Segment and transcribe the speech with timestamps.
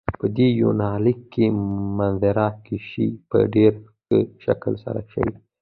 [0.19, 1.45] په دې يونليک کې
[1.97, 3.71] منظره کشي په ډېر
[4.05, 5.33] ښه شکل سره شوي.